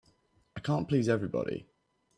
[0.55, 1.67] I can't please everybody.